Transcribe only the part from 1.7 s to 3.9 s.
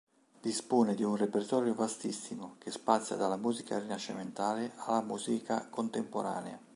vastissimo, che spazia dalla musica